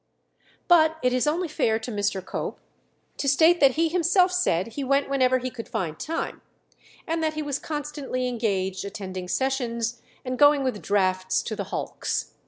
[0.67, 2.25] But it is only fair to Mr.
[2.25, 2.59] Cope
[3.17, 6.41] to state that he himself said he went whenever he could find time,
[7.05, 12.33] and that he was constantly engaged attending sessions and going with drafts to the hulks.